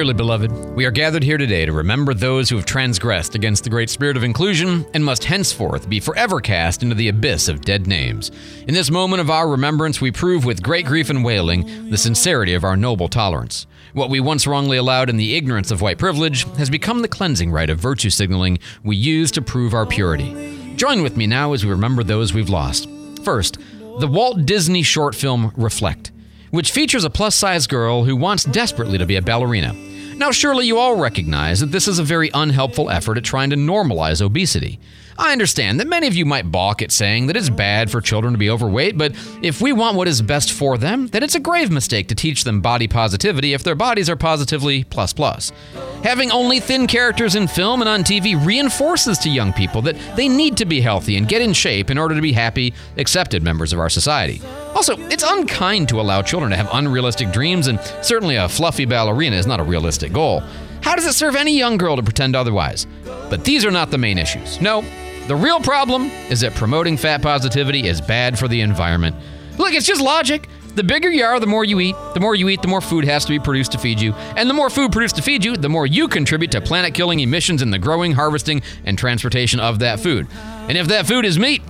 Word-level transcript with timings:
Dearly 0.00 0.14
beloved, 0.14 0.50
we 0.74 0.86
are 0.86 0.90
gathered 0.90 1.22
here 1.22 1.36
today 1.36 1.66
to 1.66 1.74
remember 1.74 2.14
those 2.14 2.48
who 2.48 2.56
have 2.56 2.64
transgressed 2.64 3.34
against 3.34 3.64
the 3.64 3.68
great 3.68 3.90
spirit 3.90 4.16
of 4.16 4.24
inclusion 4.24 4.86
and 4.94 5.04
must 5.04 5.24
henceforth 5.24 5.90
be 5.90 6.00
forever 6.00 6.40
cast 6.40 6.82
into 6.82 6.94
the 6.94 7.08
abyss 7.08 7.48
of 7.48 7.60
dead 7.60 7.86
names. 7.86 8.30
In 8.66 8.72
this 8.72 8.90
moment 8.90 9.20
of 9.20 9.28
our 9.28 9.46
remembrance, 9.46 10.00
we 10.00 10.10
prove 10.10 10.46
with 10.46 10.62
great 10.62 10.86
grief 10.86 11.10
and 11.10 11.22
wailing 11.22 11.90
the 11.90 11.98
sincerity 11.98 12.54
of 12.54 12.64
our 12.64 12.78
noble 12.78 13.08
tolerance. 13.08 13.66
What 13.92 14.08
we 14.08 14.20
once 14.20 14.46
wrongly 14.46 14.78
allowed 14.78 15.10
in 15.10 15.18
the 15.18 15.36
ignorance 15.36 15.70
of 15.70 15.82
white 15.82 15.98
privilege 15.98 16.44
has 16.56 16.70
become 16.70 17.02
the 17.02 17.06
cleansing 17.06 17.50
rite 17.50 17.68
of 17.68 17.78
virtue 17.78 18.08
signaling 18.08 18.58
we 18.82 18.96
use 18.96 19.30
to 19.32 19.42
prove 19.42 19.74
our 19.74 19.84
purity. 19.84 20.76
Join 20.76 21.02
with 21.02 21.18
me 21.18 21.26
now 21.26 21.52
as 21.52 21.62
we 21.62 21.72
remember 21.72 22.02
those 22.02 22.32
we've 22.32 22.48
lost. 22.48 22.88
First, 23.22 23.58
the 23.98 24.08
Walt 24.08 24.46
Disney 24.46 24.82
short 24.82 25.14
film 25.14 25.52
Reflect 25.58 26.10
which 26.50 26.72
features 26.72 27.04
a 27.04 27.10
plus 27.10 27.34
size 27.34 27.66
girl 27.66 28.04
who 28.04 28.16
wants 28.16 28.44
desperately 28.44 28.98
to 28.98 29.06
be 29.06 29.16
a 29.16 29.22
ballerina. 29.22 29.72
Now, 30.20 30.32
surely 30.32 30.66
you 30.66 30.76
all 30.76 30.96
recognize 30.96 31.60
that 31.60 31.72
this 31.72 31.88
is 31.88 31.98
a 31.98 32.04
very 32.04 32.30
unhelpful 32.34 32.90
effort 32.90 33.16
at 33.16 33.24
trying 33.24 33.48
to 33.50 33.56
normalize 33.56 34.20
obesity. 34.20 34.78
I 35.18 35.32
understand 35.32 35.80
that 35.80 35.88
many 35.88 36.06
of 36.08 36.14
you 36.14 36.26
might 36.26 36.52
balk 36.52 36.82
at 36.82 36.92
saying 36.92 37.28
that 37.28 37.38
it's 37.38 37.48
bad 37.48 37.90
for 37.90 38.02
children 38.02 38.34
to 38.34 38.38
be 38.38 38.50
overweight, 38.50 38.98
but 38.98 39.12
if 39.40 39.62
we 39.62 39.72
want 39.72 39.96
what 39.96 40.08
is 40.08 40.20
best 40.20 40.52
for 40.52 40.76
them, 40.76 41.06
then 41.06 41.22
it's 41.22 41.36
a 41.36 41.40
grave 41.40 41.70
mistake 41.70 42.08
to 42.08 42.14
teach 42.14 42.44
them 42.44 42.60
body 42.60 42.86
positivity 42.86 43.54
if 43.54 43.62
their 43.62 43.74
bodies 43.74 44.10
are 44.10 44.16
positively 44.16 44.84
plus 44.84 45.14
plus. 45.14 45.52
Having 46.04 46.32
only 46.32 46.60
thin 46.60 46.86
characters 46.86 47.34
in 47.34 47.48
film 47.48 47.80
and 47.80 47.88
on 47.88 48.04
TV 48.04 48.36
reinforces 48.44 49.16
to 49.20 49.30
young 49.30 49.54
people 49.54 49.80
that 49.80 49.96
they 50.16 50.28
need 50.28 50.54
to 50.58 50.66
be 50.66 50.82
healthy 50.82 51.16
and 51.16 51.28
get 51.28 51.40
in 51.40 51.54
shape 51.54 51.90
in 51.90 51.96
order 51.96 52.14
to 52.14 52.20
be 52.20 52.32
happy, 52.32 52.74
accepted 52.98 53.42
members 53.42 53.72
of 53.72 53.80
our 53.80 53.88
society. 53.88 54.42
Also, 54.74 54.96
it's 55.08 55.24
unkind 55.26 55.88
to 55.88 56.00
allow 56.00 56.22
children 56.22 56.50
to 56.50 56.56
have 56.56 56.68
unrealistic 56.72 57.32
dreams, 57.32 57.66
and 57.66 57.80
certainly 58.02 58.36
a 58.36 58.48
fluffy 58.48 58.84
ballerina 58.84 59.36
is 59.36 59.46
not 59.46 59.60
a 59.60 59.64
realistic 59.64 60.12
goal. 60.12 60.40
How 60.82 60.94
does 60.94 61.06
it 61.06 61.12
serve 61.12 61.36
any 61.36 61.56
young 61.58 61.76
girl 61.76 61.96
to 61.96 62.02
pretend 62.02 62.34
otherwise? 62.34 62.86
But 63.28 63.44
these 63.44 63.64
are 63.64 63.70
not 63.70 63.90
the 63.90 63.98
main 63.98 64.18
issues. 64.18 64.60
No, 64.60 64.82
the 65.26 65.36
real 65.36 65.60
problem 65.60 66.04
is 66.30 66.40
that 66.40 66.54
promoting 66.54 66.96
fat 66.96 67.22
positivity 67.22 67.86
is 67.86 68.00
bad 68.00 68.38
for 68.38 68.48
the 68.48 68.60
environment. 68.62 69.16
Look, 69.58 69.74
it's 69.74 69.86
just 69.86 70.00
logic. 70.00 70.48
The 70.74 70.84
bigger 70.84 71.10
you 71.10 71.24
are, 71.24 71.38
the 71.38 71.46
more 71.46 71.64
you 71.64 71.80
eat. 71.80 71.96
The 72.14 72.20
more 72.20 72.34
you 72.34 72.48
eat, 72.48 72.62
the 72.62 72.68
more 72.68 72.80
food 72.80 73.04
has 73.04 73.24
to 73.24 73.30
be 73.30 73.38
produced 73.38 73.72
to 73.72 73.78
feed 73.78 74.00
you. 74.00 74.12
And 74.36 74.48
the 74.48 74.54
more 74.54 74.70
food 74.70 74.92
produced 74.92 75.16
to 75.16 75.22
feed 75.22 75.44
you, 75.44 75.56
the 75.56 75.68
more 75.68 75.86
you 75.86 76.08
contribute 76.08 76.52
to 76.52 76.60
planet 76.60 76.94
killing 76.94 77.20
emissions 77.20 77.60
in 77.60 77.70
the 77.70 77.78
growing, 77.78 78.12
harvesting, 78.12 78.62
and 78.84 78.96
transportation 78.96 79.60
of 79.60 79.80
that 79.80 80.00
food. 80.00 80.26
And 80.68 80.78
if 80.78 80.86
that 80.88 81.06
food 81.06 81.24
is 81.24 81.38
meat, 81.38 81.62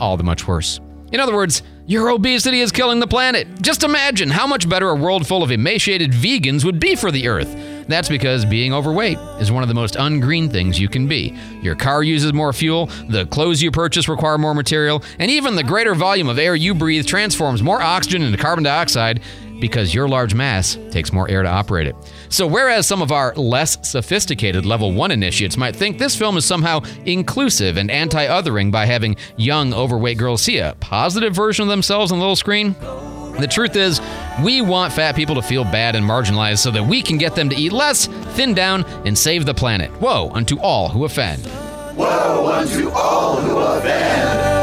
all 0.00 0.16
the 0.16 0.24
much 0.24 0.46
worse. 0.46 0.80
In 1.10 1.20
other 1.20 1.34
words, 1.34 1.62
your 1.88 2.10
obesity 2.10 2.60
is 2.60 2.70
killing 2.70 3.00
the 3.00 3.06
planet. 3.06 3.48
Just 3.62 3.82
imagine 3.82 4.28
how 4.28 4.46
much 4.46 4.68
better 4.68 4.90
a 4.90 4.94
world 4.94 5.26
full 5.26 5.42
of 5.42 5.50
emaciated 5.50 6.12
vegans 6.12 6.62
would 6.62 6.78
be 6.78 6.94
for 6.94 7.10
the 7.10 7.28
earth. 7.28 7.48
That's 7.88 8.10
because 8.10 8.44
being 8.44 8.74
overweight 8.74 9.16
is 9.40 9.50
one 9.50 9.62
of 9.62 9.70
the 9.70 9.74
most 9.74 9.94
ungreen 9.94 10.52
things 10.52 10.78
you 10.78 10.90
can 10.90 11.08
be. 11.08 11.34
Your 11.62 11.74
car 11.74 12.02
uses 12.02 12.34
more 12.34 12.52
fuel, 12.52 12.90
the 13.08 13.24
clothes 13.24 13.62
you 13.62 13.70
purchase 13.70 14.06
require 14.06 14.36
more 14.36 14.52
material, 14.52 15.02
and 15.18 15.30
even 15.30 15.56
the 15.56 15.62
greater 15.62 15.94
volume 15.94 16.28
of 16.28 16.38
air 16.38 16.54
you 16.54 16.74
breathe 16.74 17.06
transforms 17.06 17.62
more 17.62 17.80
oxygen 17.80 18.20
into 18.20 18.36
carbon 18.36 18.64
dioxide 18.64 19.22
because 19.60 19.94
your 19.94 20.08
large 20.08 20.34
mass 20.34 20.78
takes 20.90 21.12
more 21.12 21.28
air 21.30 21.42
to 21.42 21.48
operate 21.48 21.86
it. 21.86 21.96
So, 22.28 22.46
whereas 22.46 22.86
some 22.86 23.02
of 23.02 23.12
our 23.12 23.34
less 23.34 23.88
sophisticated 23.88 24.64
level 24.66 24.92
1 24.92 25.10
initiates 25.10 25.56
might 25.56 25.74
think 25.74 25.98
this 25.98 26.16
film 26.16 26.36
is 26.36 26.44
somehow 26.44 26.80
inclusive 27.04 27.76
and 27.76 27.90
anti 27.90 28.26
othering 28.26 28.70
by 28.70 28.86
having 28.86 29.16
young, 29.36 29.74
overweight 29.74 30.18
girls 30.18 30.42
see 30.42 30.58
a 30.58 30.76
positive 30.80 31.34
version 31.34 31.62
of 31.62 31.68
themselves 31.68 32.12
on 32.12 32.18
the 32.18 32.22
little 32.22 32.36
screen, 32.36 32.74
the 33.38 33.46
truth 33.46 33.76
is, 33.76 34.00
we 34.42 34.62
want 34.62 34.92
fat 34.92 35.14
people 35.14 35.36
to 35.36 35.42
feel 35.42 35.62
bad 35.62 35.94
and 35.94 36.04
marginalized 36.04 36.58
so 36.58 36.72
that 36.72 36.82
we 36.82 37.02
can 37.02 37.18
get 37.18 37.36
them 37.36 37.48
to 37.50 37.56
eat 37.56 37.70
less, 37.72 38.06
thin 38.34 38.52
down, 38.52 38.84
and 39.06 39.16
save 39.16 39.46
the 39.46 39.54
planet. 39.54 39.92
Woe 40.00 40.30
unto 40.34 40.58
all 40.58 40.88
who 40.88 41.04
offend. 41.04 41.44
Woe 41.96 42.50
unto 42.52 42.90
all 42.90 43.36
who 43.36 43.58
offend. 43.58 44.58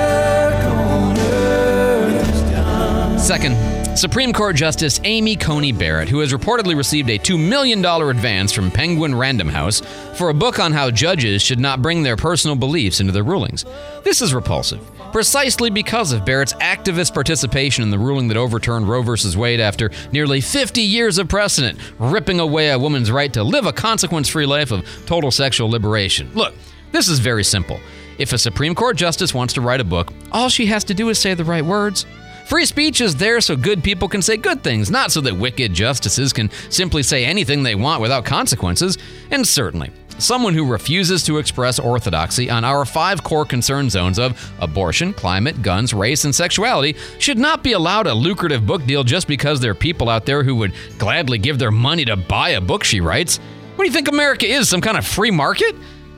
Second, 3.21 3.55
Supreme 3.95 4.33
Court 4.33 4.57
Justice 4.57 4.99
Amy 5.05 5.37
Coney 5.37 5.71
Barrett, 5.71 6.09
who 6.09 6.19
has 6.19 6.33
reportedly 6.33 6.75
received 6.75 7.09
a 7.09 7.17
$2 7.17 7.39
million 7.39 7.83
advance 7.85 8.51
from 8.51 8.69
Penguin 8.69 9.15
Random 9.15 9.47
House 9.47 9.81
for 10.15 10.27
a 10.27 10.33
book 10.33 10.59
on 10.59 10.73
how 10.73 10.91
judges 10.91 11.41
should 11.41 11.61
not 11.61 11.81
bring 11.81 12.03
their 12.03 12.17
personal 12.17 12.57
beliefs 12.57 12.99
into 12.99 13.13
their 13.13 13.23
rulings. 13.23 13.63
This 14.03 14.21
is 14.21 14.33
repulsive, 14.33 14.81
precisely 15.13 15.69
because 15.69 16.11
of 16.11 16.25
Barrett's 16.25 16.53
activist 16.55 17.13
participation 17.13 17.83
in 17.83 17.89
the 17.89 17.97
ruling 17.97 18.27
that 18.27 18.35
overturned 18.35 18.89
Roe 18.89 19.01
v. 19.01 19.37
Wade 19.37 19.61
after 19.61 19.89
nearly 20.11 20.41
50 20.41 20.81
years 20.81 21.17
of 21.17 21.29
precedent, 21.29 21.79
ripping 21.97 22.41
away 22.41 22.71
a 22.71 22.79
woman's 22.79 23.11
right 23.11 23.31
to 23.31 23.43
live 23.43 23.65
a 23.65 23.71
consequence 23.71 24.27
free 24.27 24.45
life 24.45 24.71
of 24.71 24.85
total 25.05 25.31
sexual 25.31 25.69
liberation. 25.69 26.29
Look, 26.33 26.53
this 26.91 27.07
is 27.07 27.19
very 27.19 27.45
simple. 27.45 27.79
If 28.17 28.33
a 28.33 28.37
Supreme 28.37 28.75
Court 28.75 28.97
justice 28.97 29.33
wants 29.33 29.53
to 29.53 29.61
write 29.61 29.79
a 29.79 29.85
book, 29.85 30.11
all 30.33 30.49
she 30.49 30.65
has 30.65 30.83
to 30.85 30.93
do 30.93 31.07
is 31.07 31.17
say 31.17 31.33
the 31.33 31.45
right 31.45 31.63
words. 31.63 32.05
Free 32.45 32.65
speech 32.65 33.01
is 33.01 33.15
there 33.15 33.41
so 33.41 33.55
good 33.55 33.83
people 33.83 34.07
can 34.07 34.21
say 34.21 34.37
good 34.37 34.63
things, 34.63 34.91
not 34.91 35.11
so 35.11 35.19
that 35.21 35.35
wicked 35.35 35.73
justices 35.73 36.31
can 36.31 36.51
simply 36.69 37.01
say 37.01 37.25
anything 37.25 37.63
they 37.63 37.73
want 37.73 38.01
without 38.01 38.23
consequences. 38.23 38.99
And 39.31 39.45
certainly, 39.47 39.91
someone 40.19 40.53
who 40.53 40.63
refuses 40.63 41.23
to 41.23 41.39
express 41.39 41.79
orthodoxy 41.79 42.51
on 42.51 42.63
our 42.63 42.85
five 42.85 43.23
core 43.23 43.45
concern 43.45 43.89
zones 43.89 44.19
of 44.19 44.53
abortion, 44.59 45.11
climate, 45.11 45.59
guns, 45.63 45.91
race, 45.91 46.23
and 46.23 46.35
sexuality 46.35 46.95
should 47.17 47.39
not 47.39 47.63
be 47.63 47.71
allowed 47.71 48.05
a 48.05 48.13
lucrative 48.13 48.67
book 48.67 48.85
deal 48.85 49.03
just 49.03 49.27
because 49.27 49.59
there 49.59 49.71
are 49.71 49.75
people 49.75 50.07
out 50.07 50.27
there 50.27 50.43
who 50.43 50.55
would 50.55 50.73
gladly 50.99 51.39
give 51.39 51.57
their 51.57 51.71
money 51.71 52.05
to 52.05 52.15
buy 52.15 52.49
a 52.49 52.61
book 52.61 52.83
she 52.83 53.01
writes. 53.01 53.37
What 53.75 53.85
do 53.85 53.89
you 53.89 53.93
think 53.93 54.07
America 54.07 54.45
is, 54.45 54.69
some 54.69 54.81
kind 54.81 54.97
of 54.97 55.07
free 55.07 55.31
market? 55.31 55.75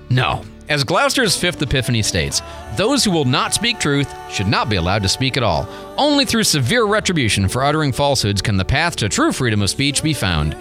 No, 0.09 0.43
as 0.69 0.83
Gloucester's 0.83 1.37
Fifth 1.37 1.61
Epiphany 1.61 2.01
states, 2.01 2.41
those 2.75 3.03
who 3.03 3.11
will 3.11 3.25
not 3.25 3.53
speak 3.53 3.79
truth 3.79 4.13
should 4.31 4.47
not 4.47 4.69
be 4.69 4.75
allowed 4.75 5.03
to 5.03 5.09
speak 5.09 5.37
at 5.37 5.43
all. 5.43 5.67
Only 5.97 6.25
through 6.25 6.43
severe 6.43 6.85
retribution 6.85 7.47
for 7.47 7.63
uttering 7.63 7.91
falsehoods 7.91 8.41
can 8.41 8.57
the 8.57 8.65
path 8.65 8.95
to 8.97 9.09
true 9.09 9.31
freedom 9.31 9.61
of 9.61 9.69
speech 9.69 10.03
be 10.03 10.13
found. 10.13 10.55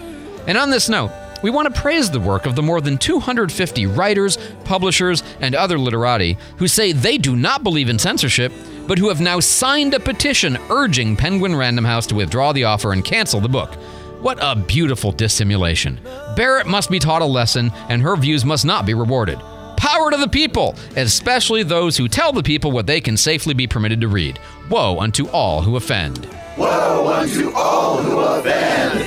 And 0.47 0.57
on 0.57 0.69
this 0.69 0.87
note, 0.87 1.11
we 1.43 1.49
want 1.51 1.73
to 1.73 1.81
praise 1.81 2.09
the 2.09 2.19
work 2.19 2.45
of 2.45 2.55
the 2.55 2.63
more 2.63 2.81
than 2.81 2.97
250 2.97 3.85
writers, 3.85 4.37
publishers, 4.63 5.23
and 5.39 5.53
other 5.53 5.77
literati 5.77 6.37
who 6.57 6.67
say 6.67 6.93
they 6.93 7.17
do 7.17 7.35
not 7.35 7.63
believe 7.63 7.89
in 7.89 7.99
censorship, 7.99 8.51
but 8.87 8.97
who 8.97 9.09
have 9.09 9.21
now 9.21 9.39
signed 9.39 9.93
a 9.93 9.99
petition 9.99 10.57
urging 10.69 11.15
Penguin 11.15 11.55
Random 11.55 11.85
House 11.85 12.07
to 12.07 12.15
withdraw 12.15 12.53
the 12.53 12.63
offer 12.63 12.93
and 12.93 13.03
cancel 13.05 13.39
the 13.39 13.49
book. 13.49 13.75
What 14.21 14.39
a 14.41 14.55
beautiful 14.55 15.11
dissimulation. 15.11 15.99
Barrett 16.35 16.65
must 16.65 16.89
be 16.89 16.97
taught 16.97 17.21
a 17.21 17.25
lesson, 17.25 17.71
and 17.87 18.01
her 18.01 18.15
views 18.15 18.43
must 18.43 18.65
not 18.65 18.85
be 18.85 18.95
rewarded. 18.95 19.39
Power 19.77 20.11
to 20.11 20.17
the 20.17 20.27
people, 20.27 20.75
especially 20.95 21.63
those 21.63 21.95
who 21.95 22.07
tell 22.07 22.33
the 22.33 22.43
people 22.43 22.71
what 22.71 22.87
they 22.87 22.99
can 22.99 23.15
safely 23.15 23.53
be 23.53 23.67
permitted 23.67 24.01
to 24.01 24.07
read. 24.07 24.39
Woe 24.69 24.99
unto 24.99 25.27
all 25.29 25.61
who 25.61 25.75
offend. 25.77 26.27
Woe 26.57 27.07
unto 27.13 27.51
all 27.55 27.97
who 27.97 28.19
offend. 28.19 29.01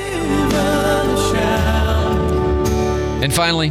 And 3.23 3.35
finally, 3.35 3.71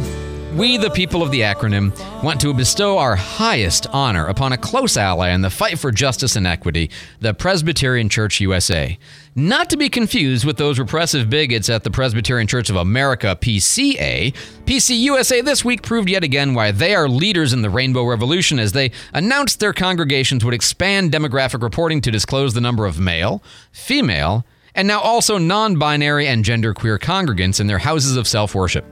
we, 0.54 0.76
the 0.76 0.90
people 0.90 1.22
of 1.22 1.30
the 1.30 1.40
acronym, 1.40 1.92
want 2.22 2.40
to 2.40 2.52
bestow 2.52 2.98
our 2.98 3.14
highest 3.14 3.86
honor 3.92 4.26
upon 4.26 4.52
a 4.52 4.58
close 4.58 4.96
ally 4.96 5.30
in 5.30 5.42
the 5.42 5.50
fight 5.50 5.78
for 5.78 5.92
justice 5.92 6.36
and 6.36 6.46
equity, 6.46 6.90
the 7.20 7.32
Presbyterian 7.32 8.08
Church 8.08 8.40
USA. 8.40 8.98
Not 9.36 9.70
to 9.70 9.76
be 9.76 9.88
confused 9.88 10.44
with 10.44 10.56
those 10.56 10.78
repressive 10.78 11.30
bigots 11.30 11.70
at 11.70 11.84
the 11.84 11.90
Presbyterian 11.90 12.48
Church 12.48 12.68
of 12.68 12.76
America, 12.76 13.38
PCA. 13.40 14.34
PCUSA 14.64 15.44
this 15.44 15.64
week 15.64 15.82
proved 15.82 16.08
yet 16.08 16.24
again 16.24 16.54
why 16.54 16.72
they 16.72 16.94
are 16.94 17.08
leaders 17.08 17.52
in 17.52 17.62
the 17.62 17.70
Rainbow 17.70 18.04
Revolution 18.04 18.58
as 18.58 18.72
they 18.72 18.90
announced 19.14 19.60
their 19.60 19.72
congregations 19.72 20.44
would 20.44 20.54
expand 20.54 21.12
demographic 21.12 21.62
reporting 21.62 22.00
to 22.00 22.10
disclose 22.10 22.54
the 22.54 22.60
number 22.60 22.86
of 22.86 22.98
male, 22.98 23.42
female, 23.70 24.44
and 24.74 24.86
now 24.86 25.00
also 25.00 25.38
non 25.38 25.76
binary 25.76 26.26
and 26.26 26.44
genderqueer 26.44 26.98
congregants 26.98 27.60
in 27.60 27.66
their 27.66 27.78
houses 27.78 28.16
of 28.16 28.26
self 28.26 28.54
worship. 28.54 28.84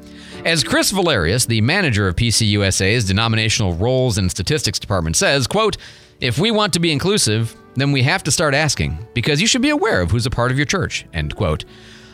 As 0.45 0.63
Chris 0.63 0.93
Valerius, 0.93 1.47
the 1.47 1.61
manager 1.61 2.07
of 2.09 2.17
PCUSA's 2.17 3.05
denominational 3.05 3.75
roles 3.75 4.19
and 4.19 4.31
statistics 4.31 4.79
department 4.79 5.17
says, 5.17 5.47
quote, 5.47 5.77
if 6.21 6.39
we 6.39 6.51
want 6.51 6.73
to 6.73 6.81
be 6.81 6.93
inclusive, 6.93 7.57
then 7.75 7.93
we 7.93 8.03
have 8.03 8.23
to 8.25 8.31
start 8.31 8.55
asking, 8.55 9.07
because 9.15 9.41
you 9.41 9.47
should 9.47 9.63
be 9.63 9.71
aware 9.71 10.01
of 10.01 10.11
who's 10.11 10.27
a 10.27 10.31
part 10.31 10.51
of 10.51 10.57
your 10.57 10.67
church, 10.67 11.07
end 11.13 11.35
quote. 11.37 11.65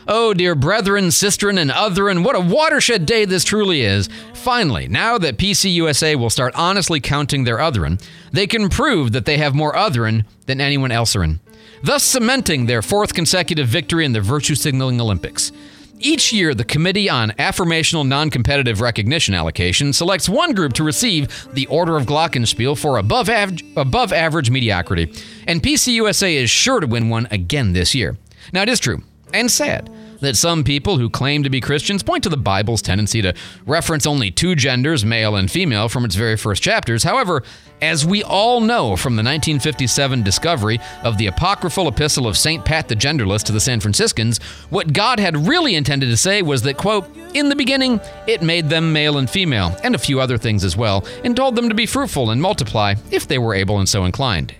Oh, 0.07 0.35
dear 0.35 0.53
brethren, 0.53 1.05
sisterin, 1.05 1.59
and 1.59 1.71
otherin, 1.71 2.23
what 2.23 2.35
a 2.35 2.39
watershed 2.39 3.07
day 3.07 3.25
this 3.25 3.43
truly 3.43 3.81
is. 3.81 4.07
Finally, 4.35 4.87
now 4.87 5.17
that 5.17 5.37
PCUSA 5.37 6.15
will 6.15 6.29
start 6.29 6.53
honestly 6.55 6.99
counting 6.99 7.43
their 7.43 7.57
otherin, 7.57 7.99
they 8.31 8.45
can 8.45 8.69
prove 8.69 9.13
that 9.13 9.25
they 9.25 9.37
have 9.37 9.55
more 9.55 9.73
otherin 9.73 10.23
than 10.45 10.61
anyone 10.61 10.91
elserin, 10.91 11.39
thus 11.81 12.03
cementing 12.03 12.67
their 12.67 12.83
fourth 12.83 13.15
consecutive 13.15 13.67
victory 13.67 14.05
in 14.05 14.13
the 14.13 14.21
virtue 14.21 14.53
signaling 14.53 15.01
Olympics. 15.01 15.51
Each 15.97 16.31
year, 16.31 16.53
the 16.53 16.65
Committee 16.65 17.09
on 17.09 17.31
Affirmational 17.39 18.07
Non 18.07 18.29
Competitive 18.29 18.81
Recognition 18.81 19.33
Allocation 19.33 19.91
selects 19.91 20.29
one 20.29 20.53
group 20.53 20.73
to 20.73 20.83
receive 20.83 21.47
the 21.53 21.65
Order 21.65 21.97
of 21.97 22.05
Glockenspiel 22.05 22.77
for 22.77 22.99
above, 22.99 23.27
av- 23.27 23.57
above 23.75 24.13
average 24.13 24.51
mediocrity, 24.51 25.11
and 25.47 25.63
PCUSA 25.63 26.35
is 26.35 26.51
sure 26.51 26.79
to 26.79 26.85
win 26.85 27.09
one 27.09 27.27
again 27.31 27.73
this 27.73 27.95
year. 27.95 28.17
Now, 28.53 28.61
it 28.61 28.69
is 28.69 28.79
true 28.79 29.01
and 29.35 29.51
sad 29.51 29.89
that 30.19 30.35
some 30.35 30.63
people 30.63 30.97
who 30.97 31.09
claim 31.09 31.43
to 31.43 31.49
be 31.49 31.61
Christians 31.61 32.03
point 32.03 32.23
to 32.23 32.29
the 32.29 32.37
Bible's 32.37 32.81
tendency 32.81 33.21
to 33.21 33.33
reference 33.65 34.05
only 34.05 34.31
two 34.31 34.55
genders, 34.55 35.05
male 35.05 35.35
and 35.35 35.49
female, 35.49 35.89
from 35.89 36.05
its 36.05 36.15
very 36.15 36.37
first 36.37 36.63
chapters. 36.63 37.03
However, 37.03 37.43
as 37.81 38.05
we 38.05 38.23
all 38.23 38.61
know 38.61 38.95
from 38.95 39.15
the 39.15 39.23
1957 39.23 40.23
discovery 40.23 40.79
of 41.03 41.17
the 41.17 41.27
apocryphal 41.27 41.87
epistle 41.87 42.27
of 42.27 42.37
St. 42.37 42.63
Pat 42.63 42.87
the 42.87 42.95
Genderless 42.95 43.43
to 43.43 43.51
the 43.51 43.59
San 43.59 43.79
Franciscans, 43.79 44.39
what 44.69 44.93
God 44.93 45.19
had 45.19 45.47
really 45.47 45.75
intended 45.75 46.07
to 46.07 46.17
say 46.17 46.41
was 46.41 46.61
that, 46.63 46.77
quote, 46.77 47.07
in 47.33 47.49
the 47.49 47.55
beginning, 47.55 47.99
it 48.27 48.41
made 48.41 48.69
them 48.69 48.93
male 48.93 49.17
and 49.17 49.29
female, 49.29 49.77
and 49.83 49.93
a 49.93 49.99
few 49.99 50.21
other 50.21 50.37
things 50.37 50.63
as 50.63 50.77
well, 50.77 51.05
and 51.23 51.35
told 51.35 51.55
them 51.55 51.69
to 51.69 51.75
be 51.75 51.85
fruitful 51.85 52.31
and 52.31 52.41
multiply 52.41 52.95
if 53.11 53.27
they 53.27 53.37
were 53.37 53.53
able 53.53 53.79
and 53.79 53.89
so 53.89 54.05
inclined. 54.05 54.55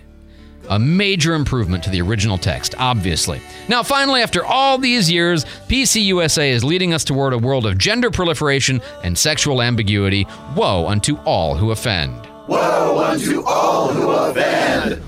A 0.68 0.78
major 0.78 1.34
improvement 1.34 1.84
to 1.84 1.90
the 1.90 2.00
original 2.00 2.38
text, 2.38 2.74
obviously. 2.78 3.40
Now, 3.68 3.82
finally, 3.82 4.22
after 4.22 4.44
all 4.44 4.78
these 4.78 5.10
years, 5.10 5.44
PCUSA 5.68 6.50
is 6.50 6.64
leading 6.64 6.92
us 6.92 7.04
toward 7.04 7.32
a 7.32 7.38
world 7.38 7.66
of 7.66 7.78
gender 7.78 8.10
proliferation 8.10 8.80
and 9.02 9.16
sexual 9.16 9.62
ambiguity. 9.62 10.26
Woe 10.54 10.86
unto 10.86 11.16
all 11.18 11.56
who 11.56 11.70
offend. 11.70 12.14
Woe 12.48 13.04
unto 13.04 13.42
all 13.44 13.88
who 13.88 14.10
offend. 14.10 15.02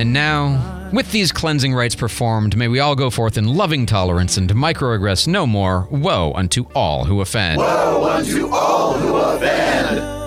And 0.00 0.14
now, 0.14 0.88
with 0.94 1.12
these 1.12 1.30
cleansing 1.30 1.74
rites 1.74 1.94
performed, 1.94 2.56
may 2.56 2.68
we 2.68 2.80
all 2.80 2.96
go 2.96 3.10
forth 3.10 3.36
in 3.36 3.46
loving 3.46 3.84
tolerance 3.84 4.38
and 4.38 4.48
microaggress 4.48 5.28
no 5.28 5.46
more. 5.46 5.86
Woe 5.90 6.32
unto 6.34 6.64
all 6.74 7.04
who 7.04 7.20
offend. 7.20 7.58
Woe 7.58 8.08
unto 8.10 8.48
all 8.48 8.94
who 8.94 9.16
offend. 9.16 10.19